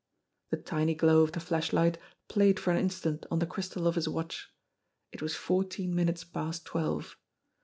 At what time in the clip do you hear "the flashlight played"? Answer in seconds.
1.33-2.59